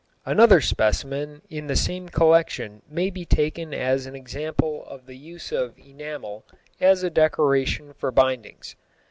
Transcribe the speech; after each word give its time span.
]Another 0.35 0.61
specimen 0.61 1.43
in 1.47 1.67
the 1.67 1.75
same 1.75 2.09
collection 2.09 2.81
may 2.89 3.11
be 3.11 3.23
taken 3.23 3.71
as 3.71 4.07
an 4.07 4.15
example 4.15 4.83
of 4.85 5.05
the 5.05 5.13
use 5.15 5.51
of 5.51 5.77
enamel 5.77 6.43
as 6.79 7.03
a 7.03 7.11
decoration 7.11 7.93
for 7.93 8.09
bindings. 8.09 8.75